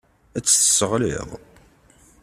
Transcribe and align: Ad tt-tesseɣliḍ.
Ad 0.37 0.43
tt-tesseɣliḍ. 0.43 1.29